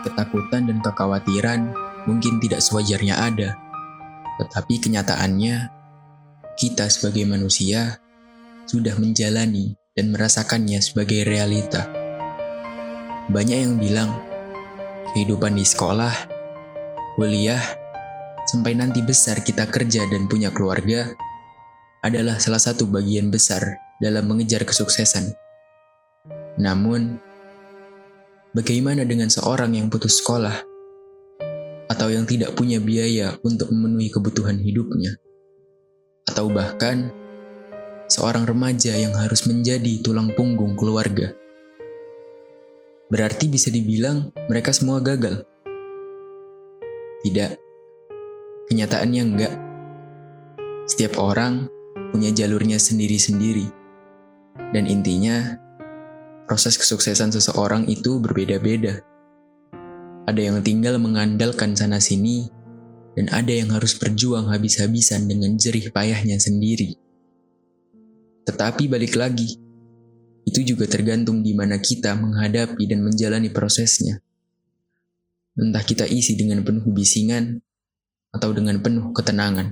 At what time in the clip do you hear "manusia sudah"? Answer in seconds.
7.28-8.96